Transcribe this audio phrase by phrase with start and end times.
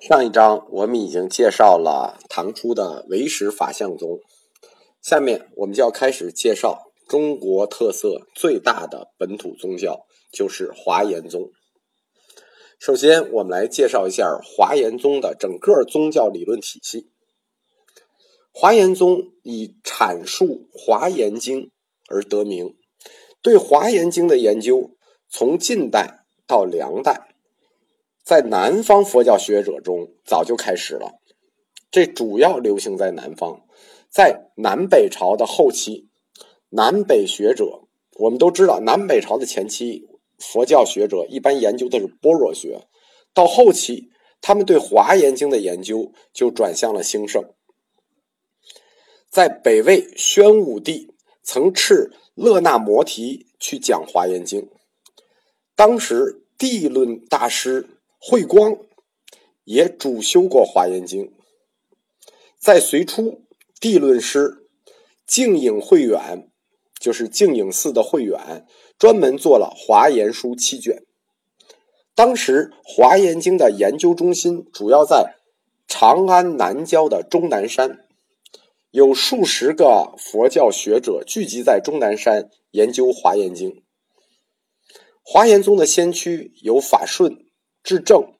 [0.00, 4.18] 上一章我们已经介绍了唐初的唯识法相宗，
[5.02, 11.50] 下面我们就要开始介绍中国特色最大的本土宗教，就是华严宗。
[12.78, 17.10] 首先，我们来介绍一下华严宗的整个宗教理论体系。
[18.52, 21.64] 华严宗以阐述《华严经》
[22.08, 22.74] 而得名，
[23.42, 24.92] 对《华严经》的研究
[25.28, 27.29] 从近代到梁代。
[28.30, 31.18] 在南方佛教学者中早就开始了，
[31.90, 33.66] 这主要流行在南方，
[34.08, 36.08] 在南北朝的后期，
[36.68, 37.88] 南北学者
[38.20, 40.06] 我们都知道，南北朝的前期
[40.38, 42.86] 佛教学者一般研究的是般若学，
[43.34, 47.42] 到后期他们对《华严经》的研究就转向了兴盛。
[49.28, 51.12] 在北魏宣武帝
[51.42, 54.62] 曾敕勒那摩提去讲《华严经》，
[55.74, 57.96] 当时地论大师。
[58.22, 58.76] 慧光
[59.64, 61.26] 也主修过《华严经》，
[62.58, 63.46] 在隋初，
[63.80, 64.68] 地论师
[65.26, 66.50] 净影慧远，
[66.98, 68.66] 就是净影寺的慧远，
[68.98, 71.02] 专门做了《华严书》七卷。
[72.14, 75.36] 当时，《华严经》的研究中心主要在
[75.88, 78.06] 长安南郊的终南山，
[78.90, 83.70] 有数十个佛教学者聚集在终南山研究《华严经》。
[85.22, 87.46] 华严宗的先驱有法顺。
[87.82, 88.34] 至正、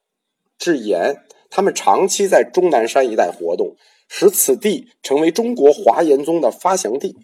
[0.58, 3.76] 至严，他们长期在终南山一带活动，
[4.08, 7.16] 使此地成为中国华严宗的发祥地。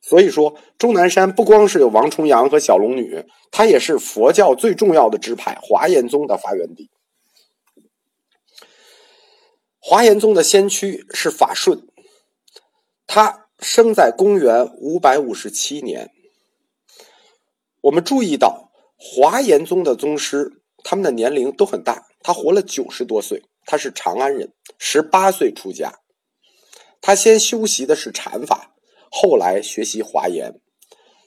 [0.00, 6.90] 所以说，终南山不光是有王重阳和小龙女，它也是佛教最重要的支派华严宗的发源地。
[9.78, 11.88] 华严宗的先驱是法顺，
[13.06, 16.10] 他生在公元五百五十七年。
[17.80, 20.61] 我们注意到华严宗的宗师。
[20.84, 23.42] 他们的年龄都很大，他活了九十多岁。
[23.64, 26.00] 他是长安人，十八岁出家。
[27.00, 28.74] 他先修习的是禅法，
[29.08, 30.60] 后来学习华严。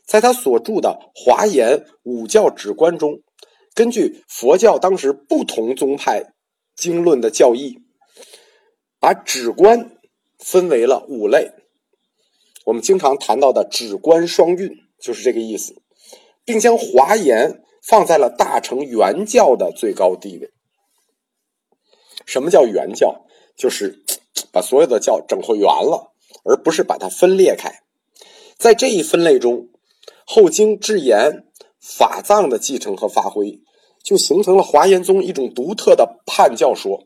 [0.06, 3.22] 在他所著的《华严五教指观》中，
[3.74, 6.34] 根据佛教当时不同宗派
[6.76, 7.80] 经论的教义，
[9.00, 9.98] 把指观
[10.38, 11.52] 分为了五类。
[12.66, 15.82] 我们经常谈到的“指观双运”就是这个意思，
[16.44, 17.64] 并将华严。
[17.88, 20.52] 放在了大乘原教的最高地位。
[22.26, 23.26] 什么叫原教？
[23.56, 24.04] 就是
[24.52, 26.12] 把所有的教整合圆了，
[26.44, 27.84] 而不是把它分裂开。
[28.58, 29.70] 在这一分类中，
[30.26, 31.46] 后经智言、
[31.80, 33.62] 法藏的继承和发挥，
[34.04, 37.04] 就形成了华严宗一种独特的叛教说。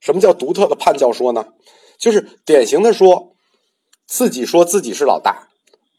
[0.00, 1.52] 什么叫独特的叛教说呢？
[1.98, 3.34] 就是典型的说
[4.06, 5.48] 自己说自己是老大，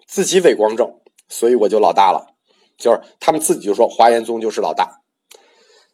[0.05, 2.36] 自己伪光正，所以我就老大了。
[2.77, 5.01] 就是他们自己就说华严宗就是老大，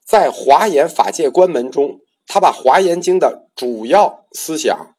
[0.05, 4.95] 在华严法界观门中，他把华严经的主要思想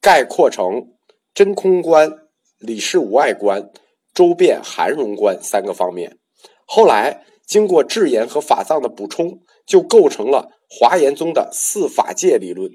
[0.00, 0.92] 概括成
[1.34, 2.12] 真空观、
[2.58, 3.70] 理事无碍观、
[4.12, 6.18] 周遍含容观三个方面。
[6.66, 12.70] 后来经过智严和法藏的补充，就构成了华严宗的四法界理论。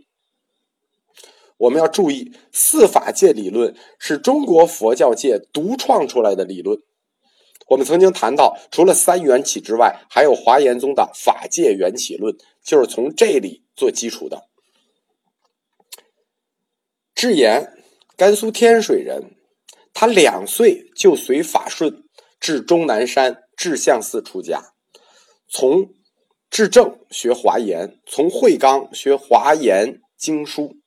[1.57, 6.79] 我们要注意，四法界理论是中国佛教界独创出来的理论。
[7.67, 14.47] 我们曾经谈到，除了三缘起之外，还有华严宗的法界缘起论，就是从这里做基础的。
[17.13, 17.73] 智严，
[18.15, 19.35] 甘肃天水人，
[19.93, 22.03] 他两岁就随法顺
[22.39, 24.73] 至终南山智相寺出家，
[25.49, 25.89] 从
[26.49, 30.77] 智正学华严，从慧刚学华严经书，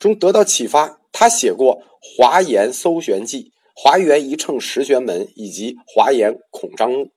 [0.00, 1.76] 中得到启发，他写过
[2.18, 3.52] 《华严搜玄记》。
[3.82, 7.08] 华严一乘十玄门以及华严孔章，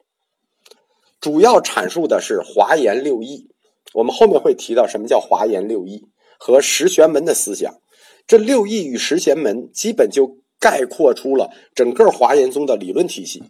[1.20, 3.50] 主要阐述的是华严六义。
[3.96, 6.06] 我们后面会提到什么叫华严六义
[6.40, 7.82] 和十玄门的思想。
[8.26, 13.44] 这六义与十玄门基本就概括出了整个华严宗的理论体系。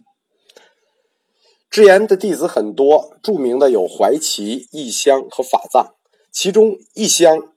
[1.70, 5.94] 智严的弟子很多，著名的有怀齐、义香和法藏。
[6.32, 7.52] 其中义香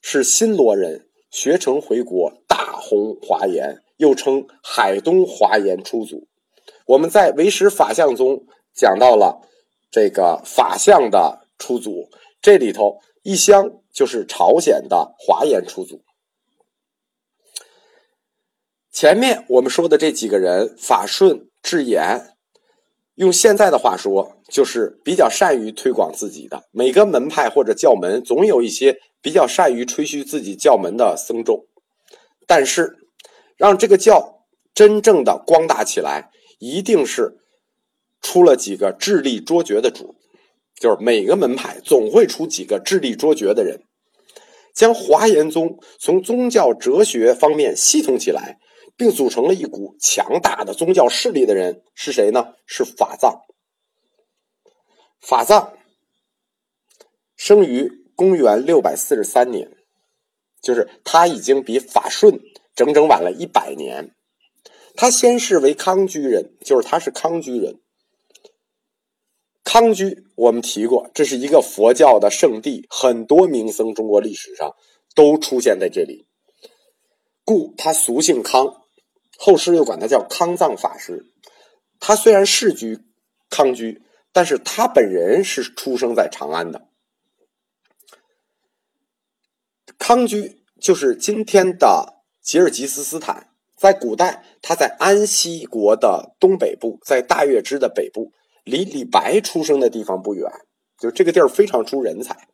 [0.00, 3.81] 是新罗人，学成回国，大弘华严。
[4.02, 6.26] 又称海东华严出祖。
[6.86, 8.44] 我们在唯识法相中
[8.74, 9.48] 讲到了
[9.92, 12.08] 这个法相的出祖，
[12.40, 16.02] 这里头一香就是朝鲜的华严出祖。
[18.90, 22.34] 前面我们说的这几个人，法顺、智严，
[23.14, 26.64] 用现在的话说，就是比较善于推广自己的。
[26.72, 31.66] 每个门派或者教门，总有一些比较善于吹嘘自己教门的僧众，
[32.48, 32.98] 但是。
[33.62, 34.44] 让这个教
[34.74, 37.38] 真正的光大起来，一定是
[38.20, 40.16] 出了几个智力卓绝的主。
[40.80, 43.84] 就是每个门派总会出几个智力卓绝的人，
[44.74, 48.58] 将华严宗从宗教哲学方面系统起来，
[48.96, 52.54] 并组成了一股强大的宗教势力的人是谁呢？
[52.66, 53.42] 是法藏。
[55.20, 55.72] 法藏
[57.36, 59.70] 生于公元六百四十三年，
[60.60, 62.40] 就是他已经比法顺
[62.74, 64.14] 整整晚了一百年。
[64.94, 67.80] 他先是为康居人，就是他是康居人。
[69.64, 74.74] 康居我们提过，这是一个佛教的圣地，很多名僧中国历史上
[75.14, 76.26] 都出现在这里，
[77.44, 78.82] 故他俗姓康，
[79.38, 81.32] 后世又管他叫康藏法师。
[82.00, 82.98] 他虽然世居
[83.48, 84.02] 康居，
[84.32, 86.88] 但是他本人是出生在长安的。
[89.96, 93.48] 康居就是今天的吉尔吉斯斯坦。
[93.76, 98.30] 在古代，他在安息国的东北部，在大月支的北部，
[98.64, 100.48] 离李白出生的地方不远。
[100.98, 102.46] 就这个地儿非常出人才。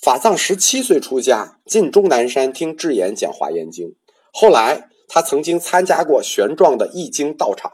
[0.00, 3.88] 法藏十七岁出家，进终南山听智严讲《华严经》。
[4.32, 7.72] 后来，他曾经参加过玄奘的译经道场，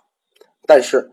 [0.66, 1.10] 但是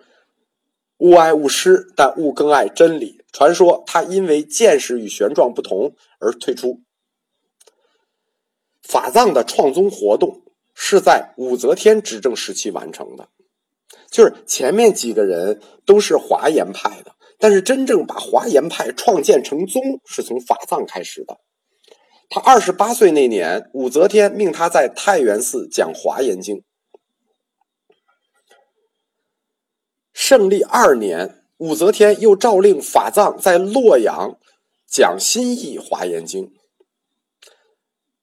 [1.00, 3.26] 勿爱勿师，但勿更爱真理。
[3.34, 6.82] 传说他因为见识与玄奘不同而退出。
[8.92, 10.42] 法藏的创宗活动。
[10.74, 13.28] 是在武则天执政时期完成的，
[14.10, 21.38] 就是前面几个人都是华严派的，但是真正把华严派创建成宗是从法藏开始的。
[22.30, 26.56] 他二十八岁那年，武则天命他在太原寺讲《华严经》。
[30.14, 34.40] 胜利二年，武则天又诏令法藏在洛阳
[34.88, 36.46] 讲新译《华严经》。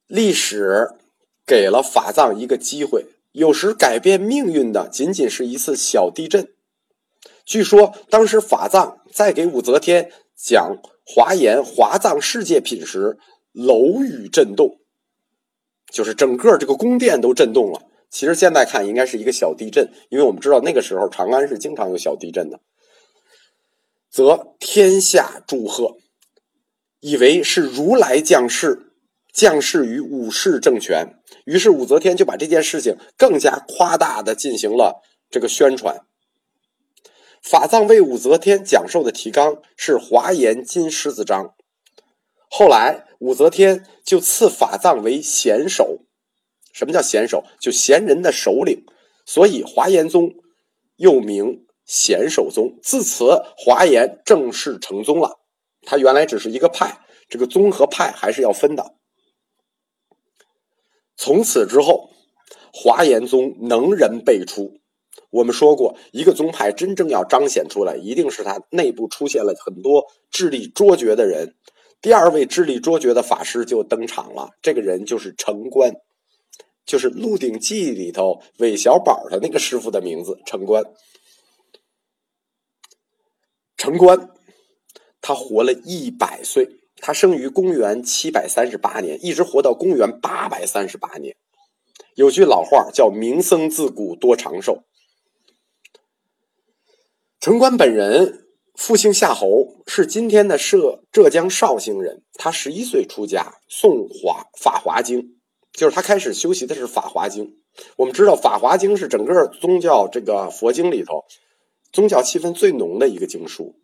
[0.08, 0.90] 历史。
[1.46, 6.52] 给了法藏一个机会，有时改变命运的仅仅是一次小地震。
[7.46, 10.76] 据说当时法藏在给武则天讲
[11.06, 13.16] 华严华藏世界品时，
[13.52, 14.78] 楼宇震动，
[15.90, 17.80] 就是整个这个宫殿都震动了。
[18.10, 22.60] 其实现在看应该是一个小地震，因为我们知道那个时候长安是经常有小地震的。
[24.10, 25.96] 则天下祝贺，
[27.00, 28.87] 以为是如来降世。
[29.38, 31.14] 降世于武士政权，
[31.44, 35.00] 于是武则天就把这件事情更加夸大的进行了
[35.30, 36.00] 这个宣传。
[37.40, 41.44] 法藏为武则天讲授的提纲是《华严金狮子章》，
[42.50, 46.00] 后来武则天就赐法藏为贤首。
[46.72, 47.44] 什么叫贤首？
[47.60, 48.84] 就贤人的首领。
[49.24, 50.32] 所以华严宗
[50.96, 52.76] 又名贤首宗。
[52.82, 55.38] 自此，华严正式成宗了。
[55.82, 56.98] 它原来只是一个派，
[57.28, 58.97] 这个宗和派还是要分的。
[61.18, 62.10] 从此之后，
[62.72, 64.78] 华严宗能人辈出。
[65.30, 71.56] 我们说过，一个宗派真正要彰显出来，一定是它内部出现了很多智力卓绝的人。
[72.00, 75.92] 第二位智力卓绝的法师就登场了，这个人就是城关，
[76.86, 80.84] 就是《鹿鼎记》里头韦小宝的那个师傅的名字，城关。
[83.76, 84.30] 城关，
[85.20, 86.77] 他活了一百岁。
[87.00, 91.36] 他生于公元七百三十八年，一直活到公元八百三十八年。
[92.14, 94.82] 有句老话叫“名僧自古多长寿”。
[97.38, 102.24] 城关本人复姓夏侯，是今天的浙浙江绍兴人。
[102.34, 105.22] 他十一岁出家，诵华《法华经》，
[105.72, 107.46] 就是他开始修习的是《法华经》。
[107.96, 111.24] 我们知道，《法华经》是整个宗教这个佛经里头
[111.92, 113.76] 宗教气氛最浓的一个经书。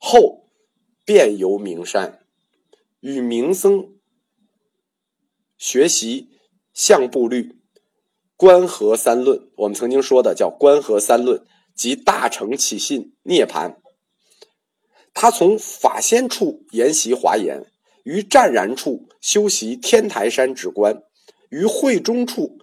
[0.00, 0.48] 后
[1.04, 2.25] 遍游名山。
[3.00, 3.94] 与名僧
[5.56, 6.30] 学习
[6.72, 7.56] 相部律、
[8.36, 13.80] 观合三论，我们曾经说的叫观合三论即大乘起信涅盘。
[15.14, 17.64] 他从法仙处研习华严，
[18.04, 21.02] 于湛然处修习天台山止观，
[21.48, 22.58] 于慧中处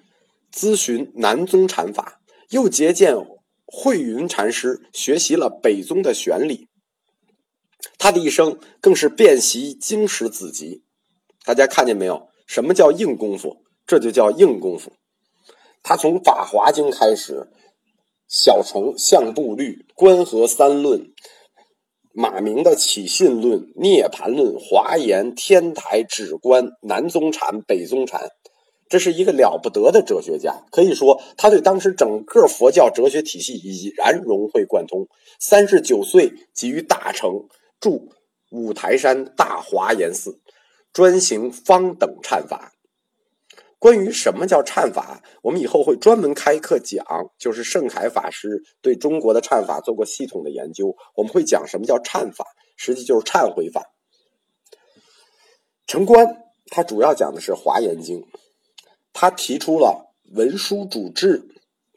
[0.52, 3.16] 咨询南宗禅法，又结见
[3.66, 6.70] 慧云禅师，学习了北宗的玄理。
[7.98, 10.84] 他的一生更是遍习经史子集，
[11.46, 12.28] 大家看见没有？
[12.46, 13.58] 什么叫硬功夫？
[13.88, 14.92] 这就叫硬功夫。
[15.82, 17.48] 他从《法华经》开始，
[18.28, 21.12] 小乘相部律、观合三论、
[22.14, 28.30] 马明的起信论、涅盘论、华严、天台、止观、南宗禅、北宗禅，
[28.90, 30.66] 这是一个了不得的哲学家。
[30.72, 35.08] 可以说，他对当时整个佛教哲学体系已然融会贯通。
[35.40, 37.48] 三十九岁即于大成。
[37.84, 38.14] 住
[38.50, 40.40] 五台山大华严寺，
[40.94, 42.72] 专行方等忏法。
[43.78, 47.06] 关于什么叫忏法，我们以后会专门开课讲，
[47.38, 52.46] 就是盛凯法师对中国的忏法做过系统的研究，我们会讲什么叫忏法，
[52.78, 53.84] 实际就是忏悔法。
[55.86, 56.26] 城关
[56.68, 58.22] 他主要讲的是《华严经》，
[59.12, 61.50] 他提出了文殊主智、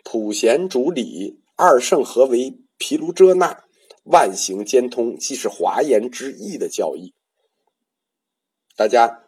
[0.02, 3.62] 普贤主理、二圣合为毗卢遮那、
[4.06, 7.14] 万行兼通，即是华严之意的教义。
[8.76, 9.24] 大家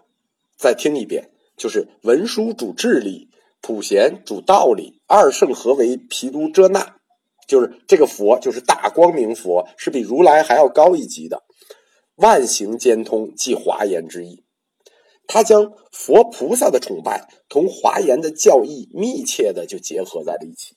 [0.57, 1.31] 再听一遍。
[1.59, 3.31] 就是文殊主智理，
[3.61, 7.01] 普贤主道理，二圣合为毗卢遮那，
[7.49, 11.43] 就是这个佛就是大光明佛，是比如来还要高一级的，
[12.15, 14.45] 万行兼通，即华严之意。
[15.27, 20.77] 他将佛菩萨的崇拜同华严的教义密切的就结合在了一起，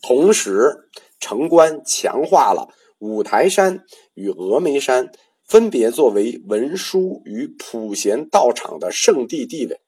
[0.00, 0.88] 同时
[1.20, 5.10] 城关强化了五台山与峨眉山
[5.46, 9.80] 分别作为文殊与普贤道场的圣地地位。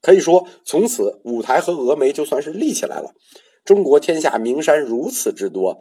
[0.00, 3.14] 可以说，从此五台和峨眉就算是立起来了。
[3.64, 5.80] 中国天下名山如此之多，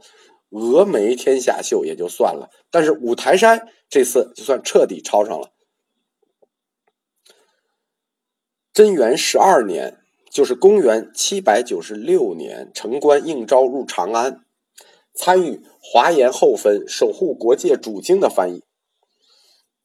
[0.50, 5.50] 峨眉天下秀也就算了，但是五台山这次就算彻底抄上了。
[8.72, 9.98] 贞元十二年，
[10.32, 14.43] 就是公元七百九十六年，城关应召入长安，
[15.16, 18.64] 参与华严后分、守护国界主经的翻译，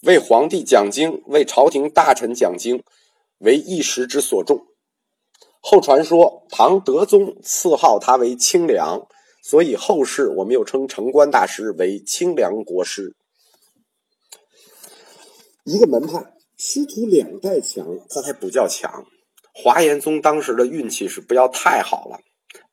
[0.03, 2.83] 为皇帝讲经，为朝廷大臣讲经。
[3.41, 4.67] 为一时之所重，
[5.61, 9.07] 后传说唐德宗赐号他为清凉，
[9.45, 13.15] 所以后世我们又称城关大师为清凉国师。
[15.63, 19.07] 一个门派师徒两代强，他还不叫强。
[19.55, 22.19] 华严宗当时的运气是不要太好了，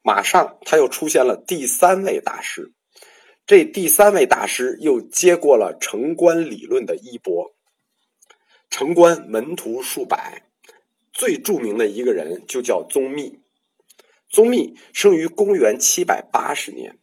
[0.05, 2.73] 马上他又出现了第三位大师，
[3.47, 7.55] 这第三位大师又接过了城关理论的衣钵，
[8.69, 10.43] 城关门徒数百。
[11.11, 13.39] 最著名的一个人就叫宗密，
[14.29, 16.99] 宗密生于公元七百八十年，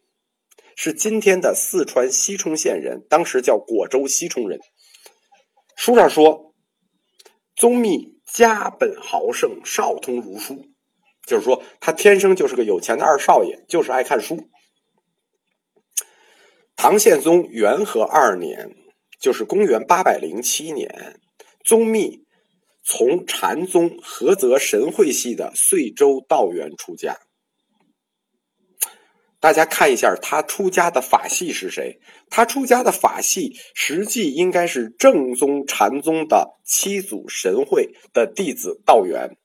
[0.76, 4.60] 是今天的四川西充县人，当时叫果州西充人。
[5.74, 6.54] 书上说，
[7.56, 10.71] 宗密家本豪盛，少通儒书，
[11.26, 14.48] 就是说他天生就是个有钱的二少爷，就是爱看书。
[16.76, 18.74] 唐宪宗元和二年，
[19.20, 21.20] 就是公元八百零七年，
[21.64, 22.22] 宗密。
[22.84, 27.16] 从禅宗菏泽神会系的遂州道元出家，
[29.38, 32.00] 大家看一下他出家的法系是谁？
[32.28, 39.36] 他出家的法系实际应该是正宗禅宗的七祖神会的弟子道元，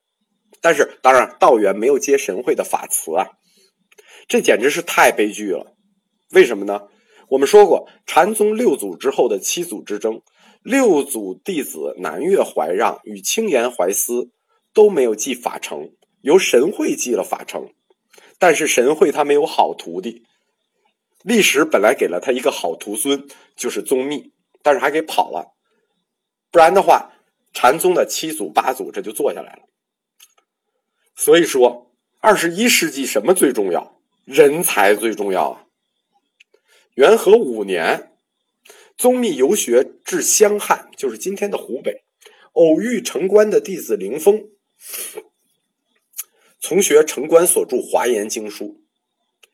[0.60, 3.26] 但是当然道元没有接神会的法词啊，
[4.26, 5.74] 这简直是太悲剧了。
[6.32, 6.88] 为什么呢？
[7.30, 10.22] 我们说过禅宗六祖之后的七祖之争。
[10.62, 14.32] 六祖弟子南岳怀让与青岩怀思
[14.74, 17.70] 都没有继法成，由神会继了法成。
[18.38, 20.24] 但是神会他没有好徒弟，
[21.22, 25.54] 历史本来给了他一个好徒孙，就是宗密，但是还给跑了。
[26.50, 27.12] 不然的话，
[27.54, 29.62] 禅宗的七祖八祖这就坐下来了。
[31.18, 34.00] 所以说，二十一世纪什么最重要？
[34.24, 35.66] 人才最重要啊！
[36.94, 38.12] 元和五年。
[38.96, 42.04] 宗密游学至湘汉，就是今天的湖北，
[42.52, 44.48] 偶遇城关的弟子凌峰，
[46.60, 48.64] 从学城关所著《华严经书》，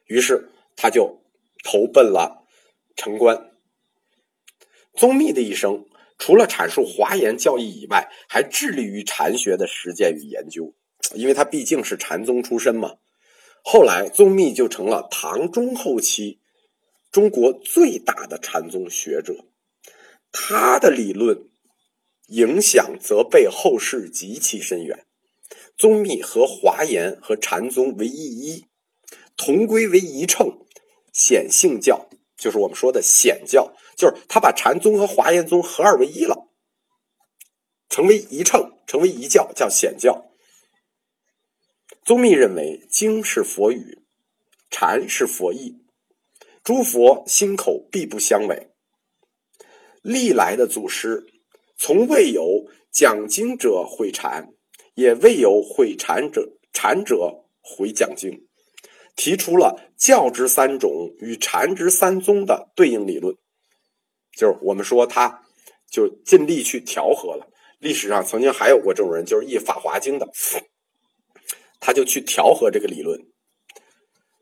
[0.07, 1.23] 于是他就
[1.63, 2.47] 投奔了
[2.95, 3.53] 城关。
[4.95, 5.87] 宗密的一生，
[6.19, 10.75] 除了阐述华严教义以外，还致力于禅学的实践与研究，
[11.15, 12.97] 因为他毕竟是禅宗出身嘛。
[13.63, 16.41] 后来，宗密就成了唐中后期。
[17.11, 19.45] 中国最大的禅宗学者，
[20.33, 21.49] 他的理论
[22.27, 25.07] 影响则被后世极其深远。
[25.77, 28.67] 宗密和华严和禅宗为一一，
[29.37, 30.59] 同归为一乘，
[31.13, 36.49] 显性教就是我们说的显教，就是他把禅宗和华严宗合二为一了，
[37.89, 40.33] 成为一乘，成为一教，叫显教。
[42.05, 44.03] 宗密认为经是佛语，
[44.71, 45.79] 禅是佛意。
[46.63, 48.69] 诸佛心口必不相违。
[50.03, 51.25] 历来的祖师，
[51.79, 54.53] 从未有讲经者毁禅，
[54.95, 58.47] 也未有毁禅者禅者毁讲经，
[59.17, 63.35] 提出了教之三种与禅之三宗的对应理论。
[64.37, 65.43] 就是我们说，他
[65.91, 67.49] 就尽力去调和了。
[67.79, 70.29] 历史上曾经还有过这种人，就是译《法华经》的，
[71.85, 73.21] 他就去调和这个理论。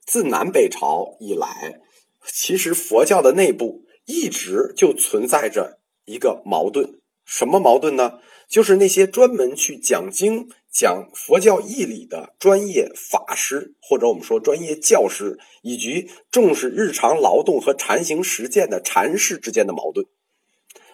[0.07, 1.81] 自南北朝以来。
[2.25, 8.21] 其实佛教的内部一直就存在着一个矛盾，什么矛盾呢？
[8.49, 20.07] 就是那些专门去讲经讲佛教义理的专业法师，或者我们说专业教师，以及重视日常劳动和禅行实践的禅师之间的矛盾。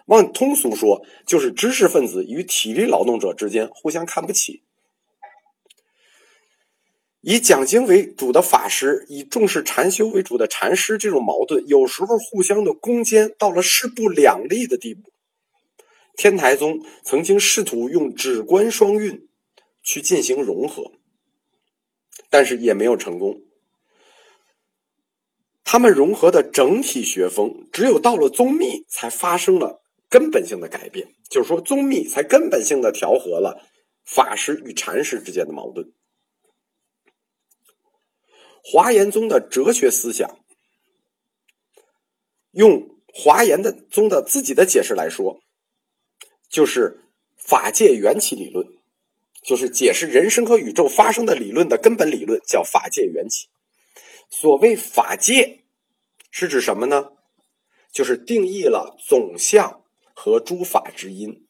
[0.06, 4.62] 往通俗说，就是知识分子与体力劳动者之间互相看不起。
[7.28, 15.12] 以讲经为主的法师，以重视禅修为主的禅师，这种矛盾有时候互相的攻坚到了势不两立的地步。
[16.16, 19.26] 天台宗曾经试图用止观双运。
[19.80, 20.92] 去进行融合，
[22.28, 23.40] 但是也没有成功。
[25.64, 29.80] 他们融合的整体学风，只有到了宗密才发生了
[30.10, 31.08] 根本性的改变。
[31.30, 33.66] 就是说，宗密才根本性的调和了
[34.04, 35.90] 法师与禅师之间的矛盾。
[38.62, 40.38] 华严宗的哲学思想，
[42.50, 45.40] 用华严的宗的自己的解释来说，
[46.48, 47.04] 就是
[47.36, 48.66] 法界缘起理论。
[49.40, 53.46] 就是解释人生和宇宙发生的理论的根本理论，叫法界缘起。
[54.28, 55.64] 所谓法界，
[56.30, 57.12] 是指什么呢？
[57.90, 61.46] 就是定义了总相和诸法之因。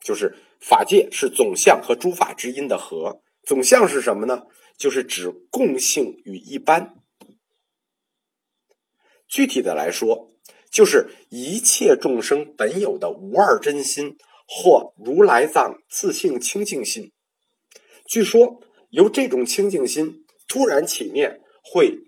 [0.00, 3.22] 就是法界是总相和诸法之因的和。
[3.44, 4.42] 总相是什么呢？
[4.76, 6.94] 就是指共性与一般。
[9.28, 10.30] 具体的来说，
[10.70, 14.16] 就是一切众生本有的无二真心。
[14.54, 17.12] 或如来藏自性清净心，
[18.06, 18.60] 据说
[18.90, 22.00] 由这种清净心突然起念，会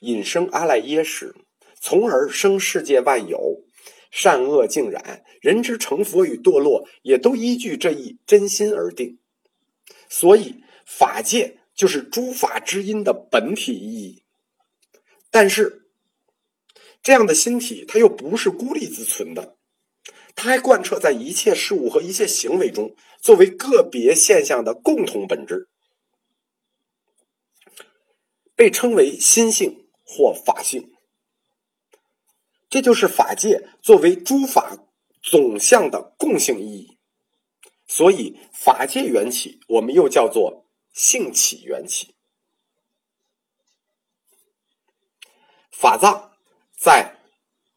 [0.00, 1.34] 引生阿赖耶识，
[1.80, 3.64] 从而生世界万有，
[4.10, 9.18] 善恶尽染，人之成佛与堕落，也都依据这一真心而定。
[10.10, 14.24] 所以法界就是诸法之因的本体意义。
[15.30, 15.88] 但是
[17.02, 19.56] 这样的心体，它又不是孤立自存的。
[20.34, 25.68] 它还贯彻在一切事物和一切行为中，作为个别现象的共同本质，
[28.54, 30.92] 被称为心性或法性。
[32.68, 34.76] 这就是法界作为诸法
[35.22, 36.98] 总相的共性意义。
[37.86, 40.65] 所以，法界缘起，我们又叫做
[40.96, 42.16] 性起缘起。
[45.70, 46.32] 法藏
[46.76, 47.20] 在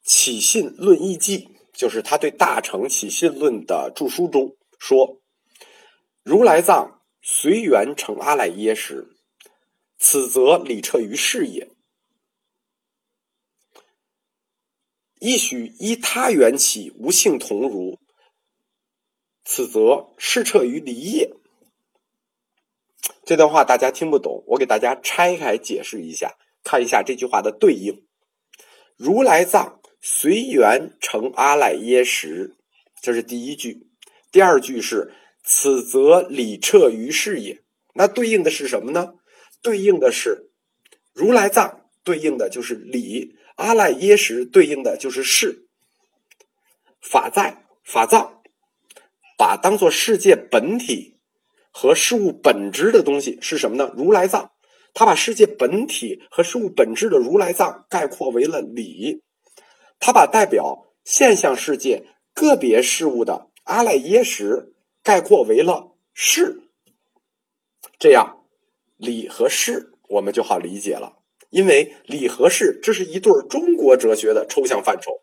[0.10, 1.38] 《起信论义记》。
[1.80, 5.22] 就是他对《大乘起信论》的著书中说
[6.24, 9.16] ：“如来藏随缘成阿赖耶识，
[9.98, 11.70] 此则理彻于事也；
[15.22, 17.98] 亦许依他缘起无性同如，
[19.46, 21.34] 此则事彻于离也。”
[23.30, 28.04] 这段话大家听不懂，我给大家拆开解释一下，看一下这句话的对应：
[28.98, 29.80] 如来藏。
[30.02, 32.56] 随缘成阿赖耶识，
[33.00, 33.86] 这是第一句。
[34.32, 35.14] 第二句是
[35.46, 37.62] “此则理彻于事也”。
[37.94, 39.14] 那对应的是什么呢？
[39.62, 40.50] 对应的是
[41.14, 45.68] 如来藏，对应的就是理；阿赖耶识对应的就是事。
[47.00, 48.42] 法在法藏，
[49.38, 51.19] 把当做世界本体
[51.80, 53.90] 和事物本质的东西是什么呢？
[53.96, 54.52] 如来藏，
[54.94, 59.24] 他把世界本体和事物本质的如来藏概括为了理。
[59.98, 66.64] 他把代表现象世界个别事物的阿赖耶识概括为了事，
[67.98, 68.44] 这样
[68.98, 71.20] 理和事我们就好理解了。
[71.50, 75.22] 因为理和事这是一对中国哲学的抽象范畴。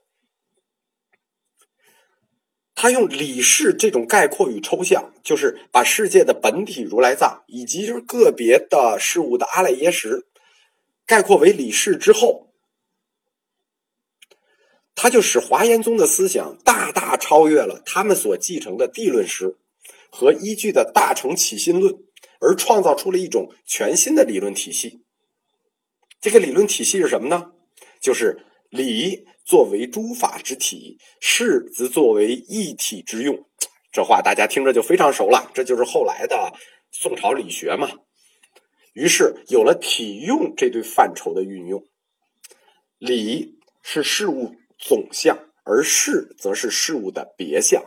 [2.77, 10.27] 他用理事这种概括与抽象，就是把世界的本体如来藏以及就是个别的事物的阿赖耶识
[11.07, 12.53] 概括为理事之后。
[14.95, 19.57] 他就使华严宗的思想大大超越了他们所继承的地论师
[20.11, 21.95] 和依据的大乘起心论，
[22.41, 25.03] 而创造出了一种全新的理论体系。
[26.21, 27.53] 这个理论体系是什么呢？
[28.01, 33.47] 就是理作为诸法之体，事则作为一体之用。
[33.91, 36.53] 这话大家听着就非常熟了，这就是后来的
[36.91, 37.89] 宋朝理学嘛。
[38.93, 41.83] 于是有了体用这对范畴的运用，
[42.99, 44.57] 理是事物。
[44.79, 47.83] 总相，而事则是事物的别相。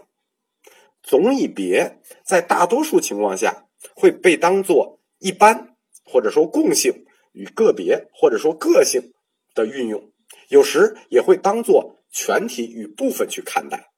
[1.04, 9.14] 总与别，在大多数情况下会被当做一般或者说共性与个别或者说个性
[9.54, 10.12] 的运用，
[10.50, 13.92] 有时也会当做全体与部分去看待。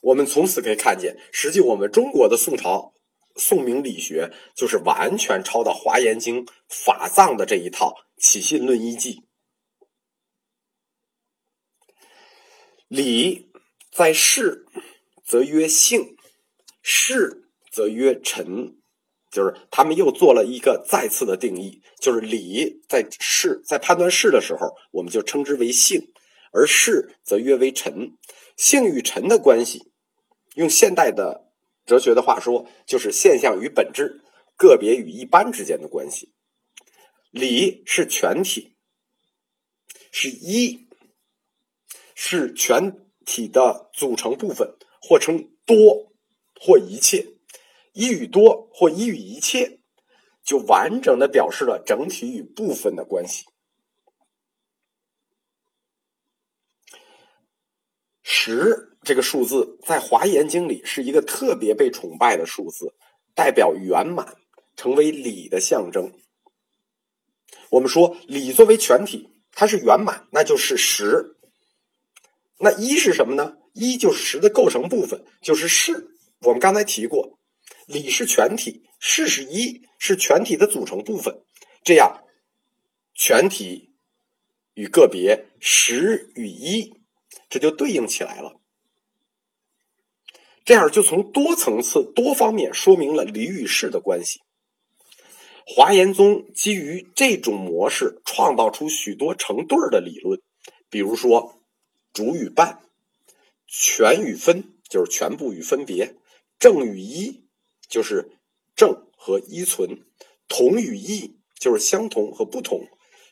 [0.00, 2.94] 我们从此可以看见，实际我们中国的宋朝
[3.36, 9.14] 宋明理学就是完全抄到《华严经》法藏的这一套《起信论一记》。
[12.86, 13.50] 理
[13.90, 14.66] 在事，
[15.24, 16.16] 则曰性；
[16.82, 18.76] 事则曰臣。
[19.34, 26.12] 就是他们又做了一个再次的定义，就是理在事在判断事的时候，我们就称之为性，
[26.52, 28.16] 而事则约为臣。
[28.56, 29.90] 性与臣的关系，
[30.54, 31.50] 用现代的
[31.84, 34.22] 哲学的话说，就是现象与本质、
[34.56, 36.32] 个别与一般之间的关系。
[37.32, 38.76] 理是全体，
[40.12, 40.86] 是一，
[42.14, 46.12] 是全体的组成部分，或称多，
[46.60, 47.33] 或一切。
[47.94, 49.78] 一与多或一与一切，
[50.44, 53.46] 就完整的表示了整体与部分的关系。
[58.22, 62.94] 十这个数字在《华严经》里是一个特别被崇拜的数字，
[63.32, 64.36] 代表圆满，
[64.74, 66.12] 成为理的象征。
[67.70, 71.36] 我们说理作为全体，它是圆满，那就是十。
[72.58, 73.56] 那一是什么呢？
[73.72, 76.10] 一就是十的构成部分，就是是。
[76.40, 77.38] 我们刚才提过。
[77.86, 81.42] 理是全体，事是一，是全体的组成部分。
[81.82, 82.24] 这样，
[83.14, 83.94] 全体
[84.74, 86.94] 与个别，十与一，
[87.48, 88.60] 这就对应起来了。
[90.64, 94.40] 这样就从多层次、多方面说明了理与事的关系。
[95.66, 100.40] 华严宗基于这种模式，创造出许多成对儿的理论，
[100.88, 101.60] 比如说
[102.12, 102.80] 主与伴，
[103.66, 106.16] 全与分，就是全部与分别，
[106.58, 107.43] 正与一。
[107.94, 108.28] 就是
[108.74, 110.04] 正和依存，
[110.48, 112.88] 同与异就是相同和不同，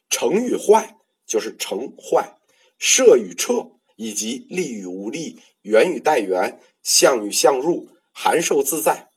[0.08, 0.96] 成与坏
[1.26, 2.38] 就是成坏，
[2.78, 9.08] 摄与彻以及利与无利，缘与待缘，相与相入，含受自在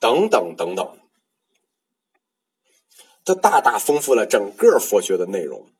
[0.00, 0.98] 等等等等，
[3.24, 5.70] 这大大丰富了整个佛学的内容。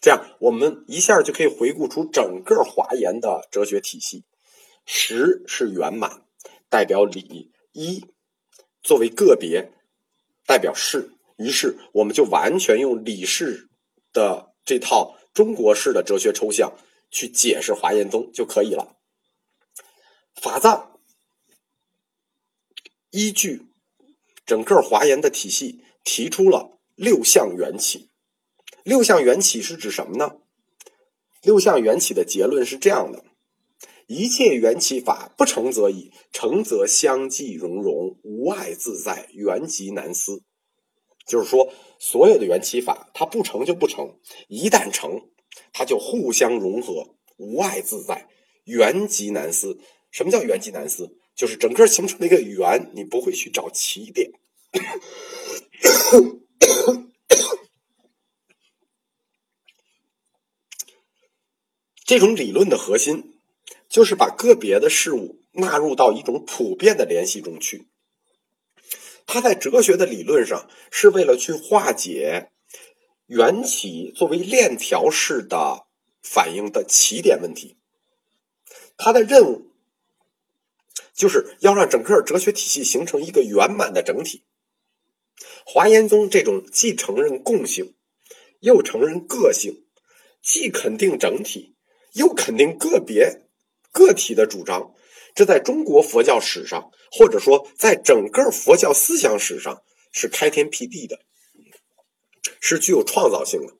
[0.00, 4.22] 这样，我们一下就可以回顾出整个华严的哲学体系。
[4.86, 6.22] 十是圆满，
[6.68, 7.50] 代表理。
[7.72, 8.06] 一
[8.82, 9.72] 作为个别
[10.46, 13.68] 代表是，于是我们就完全用理事
[14.12, 16.76] 的这套中国式的哲学抽象
[17.10, 18.96] 去解释华严宗就可以了。
[20.34, 21.00] 法藏
[23.10, 23.66] 依据
[24.46, 28.10] 整个华严的体系，提出了六项缘起。
[28.82, 30.36] 六项缘起是指什么呢？
[31.42, 33.24] 六项缘起的结论是这样的。
[34.08, 40.42] 一切缘起法不成则已，成则相继融融，无碍自在，缘极难思。
[41.26, 44.18] 就是说，所有的缘起法，它不成就不成；
[44.48, 45.28] 一旦成，
[45.74, 48.30] 它就互相融合，无碍自在，
[48.64, 49.78] 缘极难思。
[50.10, 51.18] 什么叫缘极难思？
[51.34, 54.30] 就是整个形成了一个圆，你不会去找起点。
[62.06, 63.34] 这种理论的核心。
[63.88, 67.88] 就是把个别的事物纳入到一种普遍的联系中去。
[69.26, 72.50] 他在哲学的理论上是为了去化解
[73.26, 75.86] 缘起作为链条式的
[76.22, 77.76] 反应的起点问题。
[78.96, 79.72] 他的任务
[81.14, 84.44] 就是要让整个哲学体系形成一个圆满的整体。
[85.64, 87.94] 华严宗这种既承认共性，
[88.60, 89.84] 又承认个性，
[90.42, 91.76] 既肯定整体，
[92.14, 93.47] 又肯定个别。
[93.98, 94.94] 个体的主张，
[95.34, 99.82] 这在中国佛教史上，或者说在整个佛教思想史上
[100.12, 101.18] 是开天辟地的，
[102.60, 103.74] 是具有创造性的。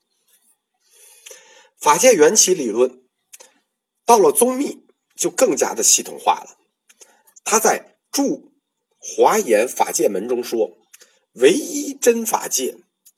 [1.79, 3.01] 法界缘起理论
[4.05, 6.57] 到了宗密就更加的系统化了。
[7.45, 7.79] 他在
[8.11, 8.51] 《注
[8.97, 10.77] 华严法界门》中说
[11.39, 12.75] ：“唯一真法界，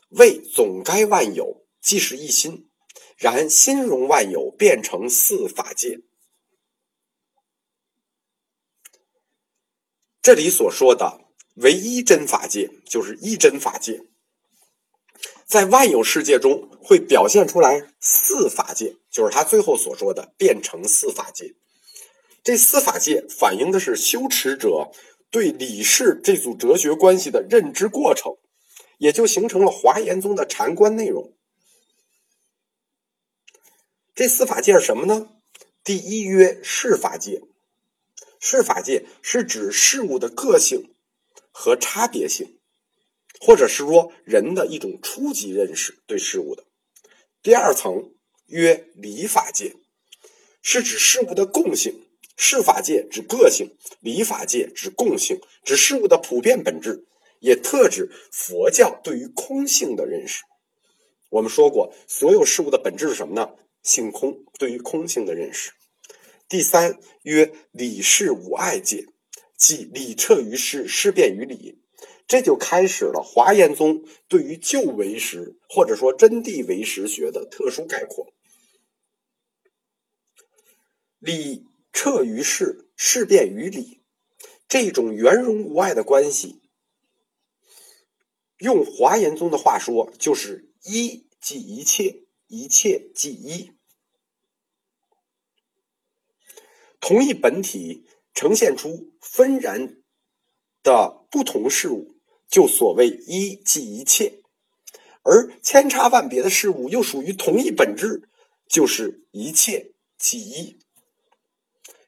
[0.10, 2.68] 为总该万有，即是一心；
[3.18, 6.02] 然心容万有，变成四法界。”
[10.22, 11.22] 这里所说的
[11.56, 14.04] 唯一真法界，就是一真法界，
[15.46, 21.56] 在万有世界中会表现出来四法界，就是他最后所说的变成四法界。
[22.44, 24.92] 这四法界反映的是修持者
[25.32, 28.38] 对理事这组哲学关系的认知过程，
[29.00, 31.34] 也就形成了华严宗的禅观内容。
[34.14, 35.30] 这四法界是什么呢？
[35.84, 37.42] 第一曰是法界。
[38.44, 40.96] 事法界是指事物的个性
[41.52, 42.58] 和差别性，
[43.40, 46.66] 或者是说人的一种初级认识对事物的。
[47.44, 48.16] 第二层
[48.48, 49.76] 曰理法界，
[50.64, 52.08] 是指事物的共性。
[52.36, 57.06] 事法界指个性，理法界指共性，指事物的普遍本质，
[57.40, 60.42] 也特指佛教对于空性的认识。
[61.30, 63.52] 我们说过，所有事物的本质是什么呢？
[63.84, 65.72] 性空，对于空性的认识。
[66.52, 69.08] 第三曰理事无碍界，
[69.56, 71.82] 即理彻于事，事变于理。
[72.28, 78.34] 这就开始了华严宗对于旧唯识或者说真谛唯识学的特殊概括。
[81.20, 84.02] 理彻于事，事变于理，
[84.68, 86.60] 这种圆融无碍的关系，
[88.58, 93.72] 用华严宗的话说，就是一即一切，一切即一。
[97.02, 99.98] 同一本体呈现出分然
[100.82, 102.16] 的不同事物，
[102.48, 104.44] 就所谓一即一切；
[105.24, 108.30] 而千差万别的事物又属于同一本质，
[108.68, 110.80] 就是一切即一。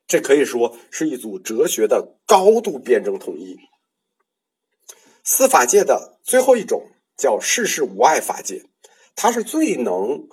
[0.06, 3.58] 这可以说是一组哲学的高度辩证统一。
[5.24, 8.64] 司法界的最后一种叫世事无碍法界，
[9.16, 10.28] 它是最能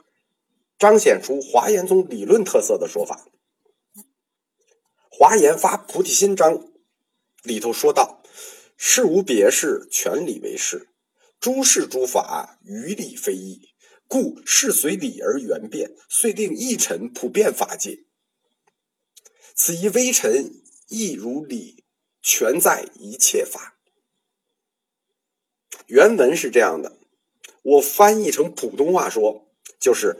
[0.78, 3.26] 彰显出华严宗理论特色的说法。
[5.20, 6.72] 华严发菩提心章
[7.42, 8.22] 里头说道
[8.78, 10.86] ：“事无别事，全理为事；
[11.38, 13.68] 诸事诸法，于理非义。
[14.08, 18.06] 故事随理而圆变，遂令一尘普遍法界。
[19.54, 20.54] 此一微尘
[20.88, 21.84] 亦如理，
[22.22, 23.78] 全在一切法。”
[25.84, 26.96] 原文是这样的，
[27.60, 30.18] 我翻译成普通话说，就是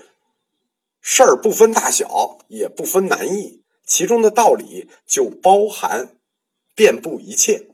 [1.00, 3.60] 事儿不分大小，也不分难易。
[3.90, 6.16] 其中的道理就包含
[6.76, 7.66] 遍布一切，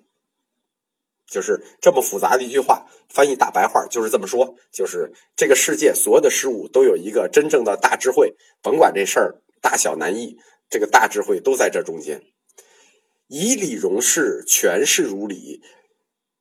[1.29, 2.87] 就是这么复杂的一句话。
[3.11, 10.38] 翻译大白话就是这么说：，就是这个世界所有的事物都有一个真正的大智慧，甭管这事儿大小难易，
[10.70, 12.22] 这个大智慧都在这中间。
[13.26, 15.62] 以理容事，全事如理，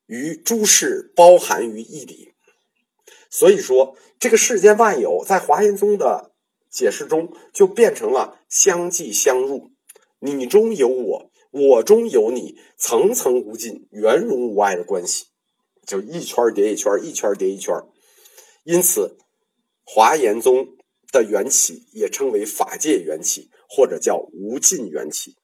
[0.05, 2.33] 于诸事包含于一理。
[3.29, 6.31] 所以说，这个世间万有，在华严宗的。
[6.75, 9.71] 解释中就变成了相继相入，
[10.19, 15.27] 你中有我，我中有你，层层无尽、圆融无碍的关系，
[15.87, 17.73] 就一圈叠一圈，一圈叠一圈。
[18.65, 19.17] 因此，
[19.85, 20.75] 华严宗
[21.13, 25.37] 的缘起也称为法界缘起，或者叫无尽缘起。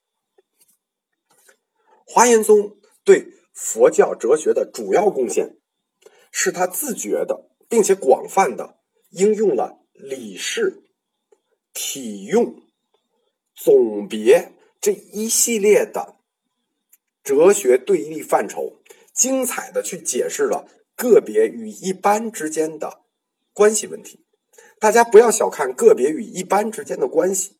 [2.06, 5.56] 华严宗对佛教哲学的主要贡献，
[6.30, 8.80] 是他自觉的并且广泛的
[9.12, 10.84] 应用了理事。
[11.74, 12.64] 体用、
[13.56, 16.16] 总别这一系列的
[17.24, 18.82] 哲学对立范畴，
[19.14, 23.02] 精彩的去解释了个别与一般之间的
[23.54, 24.26] 关系问题。
[24.80, 27.58] 大家不要小看个别与一般之间的关系，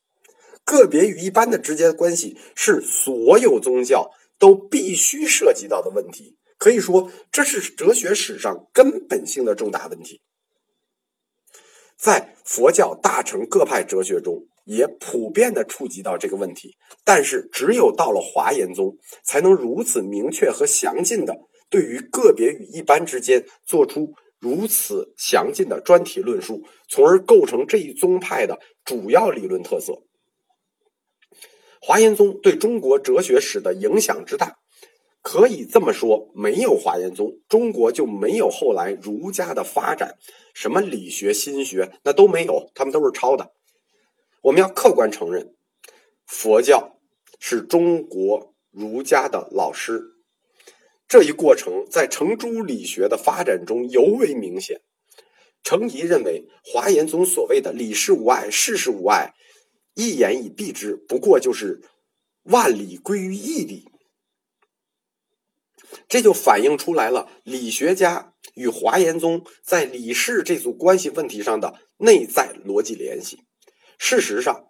[0.66, 6.38] 个别与一般的之间关系是所有宗教都必须涉及到的问题。
[6.58, 10.22] 可以说，这是哲学史上根本性的重大问题。
[12.02, 21.38] 在佛教大乘各派哲学中，也普遍的触及到这个问题，但是只有到了华严宗，才能如此明确和详尽的
[21.70, 30.02] 对于个别与一般之间做出如此详尽的专题论述，从而构成这一宗派的主要理论特色。
[31.80, 34.61] 华严宗对中国哲学史的影响之大。
[35.22, 40.18] 可以这么说，没有华严宗，中国就没有后来儒家的发展，
[40.54, 43.52] 什么理学、心学那都没有，他们都是抄的。
[44.42, 45.54] 我们要客观承认，
[46.26, 46.98] 佛教
[47.40, 50.16] 是中国儒家的老师，
[51.08, 54.82] 这一过程在程朱理学的发展中尤为明显。
[55.62, 59.36] 程颐认为，华严宗所谓的理事无碍，事事无碍，
[59.94, 61.82] 一言以蔽之，不过就是
[62.46, 63.91] 万理归于一理。
[66.08, 73.44] 这就反映出来了理学家与华严宗在理事这组关系问题上的内在逻辑联系。
[73.98, 74.68] 事实上，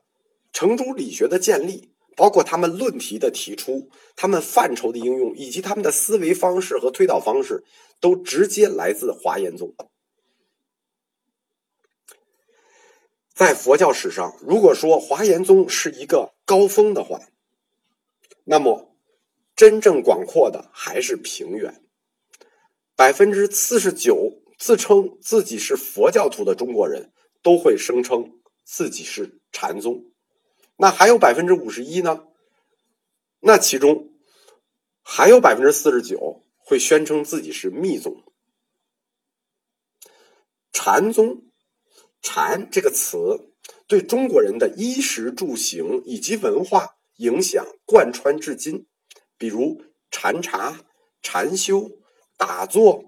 [0.52, 7.64] 程朱理学的建立，包括他们论题的提出、他们范畴的应用，以及他们的思维方式和推导方式，
[8.00, 9.74] 都直接来自华严宗。
[13.34, 17.22] 在佛教史上，如果说华严宗是一个高峰的话，
[18.44, 18.91] 那么。
[19.62, 21.84] 真正广阔的还是平原。
[22.96, 30.06] 百分之四十九自称自己是佛教徒的中国人都会声称自己是禅宗，
[30.78, 32.26] 那还有百分之五十一呢？
[33.42, 34.10] 那其中
[35.04, 38.24] 还有百分之四十九会宣称自己是密宗。
[40.74, 41.44] 禅宗，
[42.24, 43.54] 禅这个词
[43.86, 48.88] 对中国人的衣食住行以及文化影响贯穿至今。
[49.42, 50.86] 比如禅茶、
[51.24, 51.90] 禅修、
[52.38, 53.06] 打坐，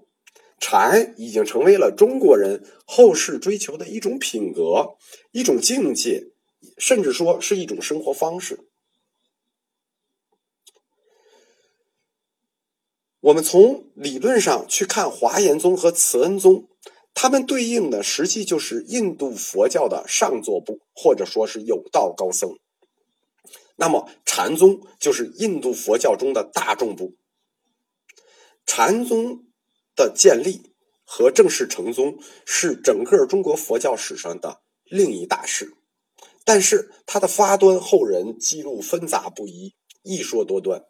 [0.58, 4.96] 禅已经成为了中国人后世追求的一种品格、
[5.30, 6.32] 一种境界，
[6.76, 8.68] 甚至说是一种生活方式。
[13.20, 16.68] 我们从理论上去看华严宗和慈恩宗，
[17.14, 22.58] 他们对应的实际就是印度佛教的上座部，或者说是有道高僧。
[23.76, 27.16] 那么禅宗就是印度佛教中的大众部。
[28.66, 29.44] 禅宗
[29.94, 35.74] 的建立和正式成宗是整个中国佛教史上的另一大事，
[36.44, 40.84] 但是它的发端后人记录纷杂不一，一说多端。